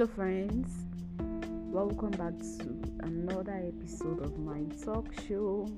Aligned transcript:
Hello, 0.00 0.12
friends. 0.14 0.86
Welcome 1.70 2.12
back 2.12 2.32
to 2.38 3.04
another 3.04 3.62
episode 3.68 4.24
of 4.24 4.38
my 4.38 4.62
talk 4.82 5.12
show. 5.28 5.68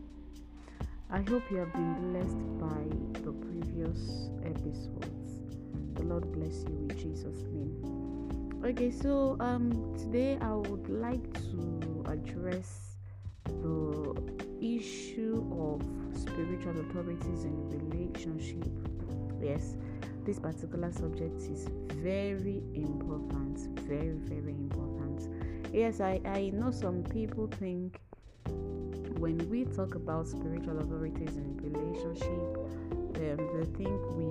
I 1.10 1.22
hope 1.22 1.42
you 1.50 1.56
have 1.56 1.72
been 1.72 2.12
blessed 2.12 2.60
by 2.60 3.20
the 3.20 3.32
previous 3.32 4.30
episodes. 4.44 5.40
The 5.94 6.04
Lord 6.04 6.30
bless 6.30 6.62
you 6.62 6.86
in 6.88 6.96
Jesus' 6.96 7.42
name. 7.50 8.62
Okay, 8.64 8.92
so 8.92 9.36
um 9.40 9.92
today 9.98 10.38
I 10.40 10.54
would 10.54 10.88
like 10.88 11.26
to 11.50 12.04
address 12.06 12.94
the 13.46 14.14
issue 14.60 15.42
of 15.50 15.82
spiritual 16.16 16.78
authorities 16.78 17.42
in 17.42 17.56
relationship. 17.70 18.70
Yes, 19.42 19.74
this 20.24 20.38
particular 20.38 20.92
subject 20.92 21.40
is 21.42 21.68
very 21.94 22.62
important 22.74 23.58
very 23.86 24.12
very 24.12 24.52
important. 24.52 25.28
Yes 25.72 26.00
i 26.00 26.20
i 26.24 26.50
know 26.50 26.70
some 26.70 27.02
people 27.04 27.46
think 27.58 27.98
when 29.18 29.38
we 29.48 29.64
talk 29.64 29.94
about 29.94 30.26
spiritual 30.28 30.78
authorities 30.78 31.36
in 31.36 31.56
relationship 31.58 32.56
um, 33.16 33.38
they 33.54 33.66
think 33.78 34.00
we 34.16 34.26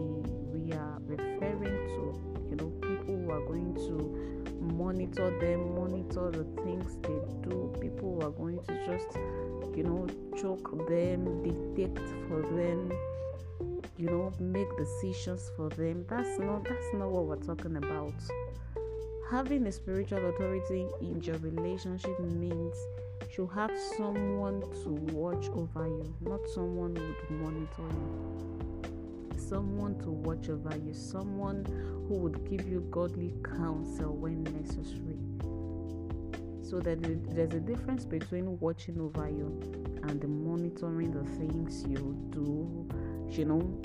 we 0.53 0.73
are 0.73 0.97
referring 1.05 1.77
to 1.95 2.03
you 2.49 2.55
know 2.57 2.69
people 2.81 3.15
who 3.15 3.31
are 3.31 3.45
going 3.45 3.73
to 3.75 4.41
monitor 4.75 5.29
them 5.39 5.75
monitor 5.75 6.31
the 6.31 6.43
things 6.63 6.97
they 7.01 7.49
do. 7.49 7.73
People 7.79 8.15
who 8.15 8.27
are 8.27 8.31
going 8.31 8.59
to 8.67 8.73
just 8.85 9.17
you 9.75 9.83
know 9.83 10.07
choke 10.37 10.87
them 10.87 11.43
dictate 11.43 11.97
for 12.27 12.41
them 12.41 12.91
you 14.01 14.09
know 14.09 14.33
make 14.39 14.75
decisions 14.77 15.51
for 15.55 15.69
them. 15.69 16.03
That's 16.09 16.39
not 16.39 16.63
that's 16.63 16.91
not 16.93 17.11
what 17.11 17.25
we're 17.25 17.35
talking 17.35 17.77
about. 17.77 18.15
Having 19.29 19.67
a 19.67 19.71
spiritual 19.71 20.27
authority 20.27 20.87
in 21.01 21.21
your 21.21 21.37
relationship 21.37 22.19
means 22.19 22.75
you 23.37 23.45
have 23.47 23.71
someone 23.95 24.61
to 24.83 24.89
watch 25.13 25.47
over 25.49 25.87
you 25.87 26.15
not 26.21 26.39
someone 26.49 26.95
who 26.95 27.03
would 27.03 27.41
monitor 27.41 27.83
you. 27.93 29.37
Someone 29.37 29.99
to 29.99 30.09
watch 30.09 30.49
over 30.49 30.75
you 30.77 30.95
someone 30.95 31.63
who 32.07 32.15
would 32.15 32.49
give 32.49 32.67
you 32.67 32.79
godly 32.89 33.35
counsel 33.43 34.15
when 34.15 34.43
necessary. 34.43 35.19
So 36.63 36.79
that 36.79 37.03
there's 37.35 37.53
a 37.53 37.59
difference 37.59 38.05
between 38.05 38.59
watching 38.59 38.99
over 38.99 39.29
you 39.29 39.59
and 40.07 40.23
monitoring 40.27 41.11
the 41.11 41.23
things 41.37 41.85
you 41.87 42.17
do 42.31 42.87
you 43.37 43.45
know 43.45 43.81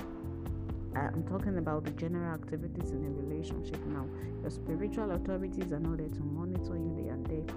I'm 0.96 1.24
talking 1.24 1.58
about 1.58 1.84
the 1.84 1.90
general 1.90 2.34
activities 2.34 2.90
in 2.90 3.04
a 3.04 3.10
relationship 3.10 3.84
now. 3.86 4.06
Your 4.40 4.50
spiritual 4.50 5.10
authorities 5.10 5.72
are 5.72 5.80
not 5.80 5.98
there 5.98 6.08
to 6.08 6.20
monitor 6.22 6.76
you, 6.76 6.94
they 6.96 7.10
are 7.10 7.22
there 7.28 7.54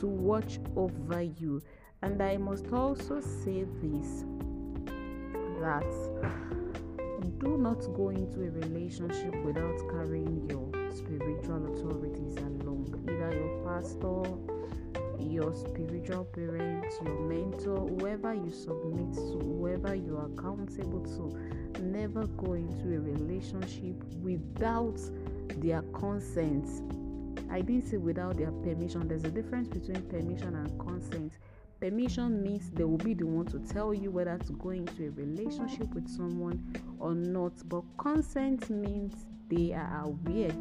to 0.00 0.06
watch 0.06 0.58
over 0.76 1.22
you. 1.22 1.62
And 2.02 2.22
I 2.22 2.36
must 2.36 2.72
also 2.72 3.20
say 3.20 3.64
this 3.82 4.24
that 5.60 5.84
do 7.38 7.58
not 7.58 7.80
go 7.94 8.08
into 8.08 8.42
a 8.42 8.50
relationship 8.50 9.34
without 9.44 9.78
carrying 9.90 10.48
your 10.48 10.68
spiritual 10.92 11.72
authorities 11.72 12.36
along, 12.36 13.04
either 13.08 13.32
your 13.34 13.64
pastor, 13.64 14.51
your 15.22 15.54
spiritual 15.54 16.24
parents, 16.24 16.96
your 17.04 17.20
mentor, 17.20 17.88
whoever 17.88 18.34
you 18.34 18.50
submit 18.50 19.14
to, 19.14 19.38
whoever 19.38 19.94
you 19.94 20.16
are 20.16 20.26
accountable 20.26 21.00
to 21.00 21.82
never 21.82 22.26
go 22.26 22.54
into 22.54 22.96
a 22.96 23.00
relationship 23.00 24.02
without 24.22 24.98
their 25.56 25.82
consent. 25.92 26.66
I 27.50 27.60
didn't 27.60 27.88
say 27.88 27.96
without 27.98 28.36
their 28.36 28.50
permission. 28.50 29.08
There's 29.08 29.24
a 29.24 29.30
difference 29.30 29.68
between 29.68 30.02
permission 30.02 30.54
and 30.54 30.78
consent. 30.80 31.32
Permission 31.80 32.42
means 32.42 32.70
they 32.70 32.84
will 32.84 32.96
be 32.96 33.14
the 33.14 33.26
one 33.26 33.46
to 33.46 33.58
tell 33.58 33.92
you 33.92 34.10
whether 34.10 34.38
to 34.38 34.52
go 34.52 34.70
into 34.70 35.06
a 35.06 35.10
relationship 35.10 35.92
with 35.94 36.08
someone 36.08 36.74
or 36.98 37.14
not. 37.14 37.52
But 37.68 37.82
consent 37.98 38.70
means 38.70 39.26
they 39.48 39.72
are 39.72 40.04
aware 40.04 40.52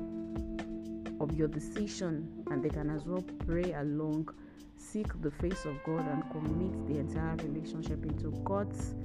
of 1.21 1.37
your 1.37 1.47
decision 1.47 2.43
and 2.49 2.63
they 2.63 2.69
can 2.69 2.89
as 2.89 3.05
well 3.05 3.23
pray 3.45 3.73
along, 3.73 4.29
seek 4.77 5.07
the 5.21 5.29
face 5.31 5.65
of 5.65 5.75
God, 5.83 6.05
and 6.07 6.23
commit 6.31 6.87
the 6.87 6.97
entire 6.99 7.35
relationship 7.37 8.03
into 8.03 8.31
God's 8.43 8.95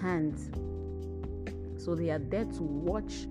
hands. 0.00 0.50
So 1.82 1.94
they 1.94 2.10
are 2.10 2.18
there 2.18 2.44
to 2.44 2.62
watch 2.62 3.26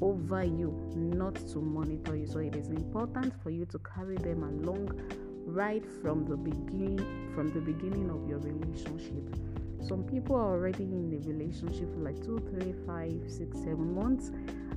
over 0.00 0.44
you, 0.44 0.70
not 0.94 1.34
to 1.34 1.58
monitor 1.58 2.16
you. 2.16 2.26
So 2.26 2.38
it 2.38 2.54
is 2.56 2.68
important 2.68 3.34
for 3.42 3.50
you 3.50 3.66
to 3.66 3.78
carry 3.80 4.16
them 4.16 4.42
along 4.42 5.00
right 5.44 5.84
from 6.02 6.24
the 6.26 6.36
beginning 6.36 6.98
from 7.34 7.50
the 7.52 7.60
beginning 7.60 8.10
of 8.10 8.28
your 8.28 8.38
relationship. 8.38 9.34
Some 9.80 10.04
people 10.04 10.36
are 10.36 10.52
already 10.52 10.84
in 10.84 11.12
a 11.14 11.28
relationship 11.28 11.92
for 11.94 12.00
like 12.00 12.22
two, 12.22 12.38
three, 12.50 12.74
five, 12.86 13.20
six, 13.28 13.58
seven 13.58 13.94
months, 13.94 14.30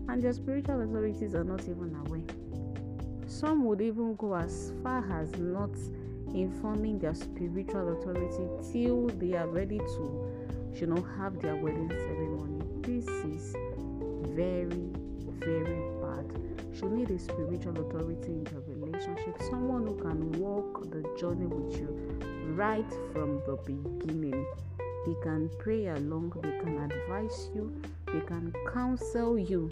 and 0.07 0.21
their 0.21 0.33
spiritual 0.33 0.81
authorities 0.81 1.35
are 1.35 1.43
not 1.43 1.61
even 1.61 1.95
aware. 2.05 2.50
Some 3.31 3.65
would 3.65 3.81
even 3.81 4.15
go 4.15 4.35
as 4.35 4.73
far 4.83 5.03
as 5.21 5.31
not 5.37 5.71
informing 6.33 6.99
their 6.99 7.15
spiritual 7.15 7.93
authority 7.93 8.47
till 8.71 9.07
they 9.07 9.33
are 9.35 9.47
ready 9.47 9.79
to, 9.79 10.03
you 10.75 10.87
know, 10.87 11.01
have 11.17 11.41
their 11.41 11.55
wedding 11.55 11.89
ceremony 11.89 12.61
this 12.83 13.07
is 13.07 13.55
very, 14.35 14.89
very 15.39 15.81
bad. 16.01 16.25
You 16.73 16.89
need 16.89 17.11
a 17.11 17.19
spiritual 17.19 17.79
authority 17.79 18.31
in 18.31 18.47
your 18.51 18.61
relationship, 18.67 19.41
someone 19.49 19.85
who 19.85 19.95
can 19.95 20.31
walk 20.33 20.89
the 20.89 21.03
journey 21.19 21.45
with 21.45 21.79
you 21.79 21.87
right 22.53 22.89
from 23.13 23.41
the 23.45 23.57
beginning. 23.65 24.45
They 25.05 25.15
can 25.23 25.49
pray 25.59 25.87
along, 25.87 26.33
they 26.41 26.57
can 26.59 26.79
advise 26.79 27.49
you, 27.53 27.81
they 28.07 28.21
can 28.21 28.53
counsel 28.73 29.37
you. 29.37 29.69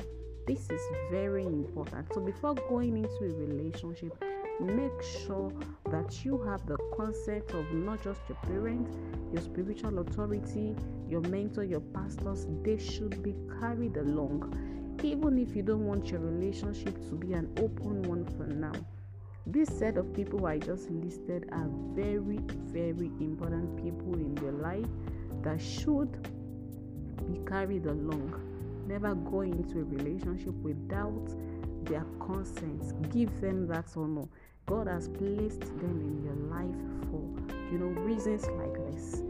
This 0.49 0.67
is 0.71 0.81
very 1.11 1.45
important. 1.45 2.11
So, 2.11 2.21
before 2.21 2.55
going 2.55 2.97
into 2.97 3.23
a 3.23 3.37
relationship, 3.37 4.19
make 4.59 4.99
sure 5.03 5.53
that 5.91 6.25
you 6.25 6.39
have 6.41 6.65
the 6.65 6.75
consent 6.95 7.51
of 7.51 7.71
not 7.71 8.01
just 8.03 8.19
your 8.27 8.39
parents, 8.47 8.97
your 9.31 9.43
spiritual 9.43 9.99
authority, 9.99 10.75
your 11.07 11.21
mentor, 11.21 11.65
your 11.65 11.81
pastors. 11.81 12.47
They 12.63 12.79
should 12.79 13.21
be 13.21 13.35
carried 13.61 13.97
along, 13.97 14.97
even 15.03 15.37
if 15.37 15.55
you 15.55 15.61
don't 15.61 15.85
want 15.85 16.07
your 16.07 16.21
relationship 16.21 16.95
to 17.09 17.13
be 17.13 17.33
an 17.33 17.47
open 17.61 18.01
one 18.09 18.25
for 18.35 18.47
now. 18.47 18.73
This 19.45 19.69
set 19.69 19.97
of 19.97 20.11
people 20.15 20.47
I 20.47 20.57
just 20.57 20.89
listed 20.89 21.47
are 21.51 21.69
very, 21.93 22.39
very 22.73 23.11
important 23.19 23.77
people 23.77 24.15
in 24.15 24.35
your 24.37 24.53
life 24.53 24.89
that 25.43 25.61
should 25.61 26.11
be 27.27 27.37
carried 27.47 27.85
along. 27.85 28.48
Never 28.89 29.13
go 29.13 29.41
into 29.41 29.81
a 29.81 29.83
relationship 29.83 30.55
without 30.63 31.29
their 31.83 32.03
consent. 32.19 33.11
Give 33.13 33.29
them 33.39 33.67
that 33.67 33.85
honor. 33.95 34.25
God 34.65 34.87
has 34.87 35.07
placed 35.09 35.61
them 35.77 36.01
in 36.01 36.23
your 36.23 36.33
life 36.49 36.75
for 37.11 37.21
you 37.71 37.77
know 37.77 38.01
reasons 38.01 38.47
like 38.47 38.73
this, 38.91 39.21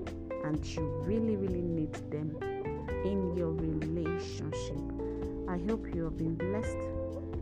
and 0.45 0.65
you 0.65 0.83
really, 1.03 1.35
really 1.35 1.61
need 1.61 1.93
them 2.09 2.37
in 3.03 3.35
your 3.35 3.51
relationship. 3.51 4.79
I 5.49 5.57
hope 5.69 5.93
you 5.93 6.05
have 6.05 6.17
been 6.17 6.35
blessed. 6.35 6.77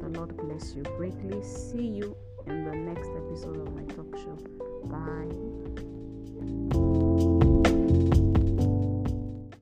The 0.01 0.09
Lord 0.09 0.35
bless 0.37 0.73
you 0.73 0.81
greatly. 0.97 1.43
See 1.43 1.85
you 1.85 2.17
in 2.47 2.65
the 2.65 2.75
next 2.75 3.09
episode 3.09 3.57
of 3.57 3.75
my 3.75 3.83
talk 3.93 4.17
show. 4.17 4.66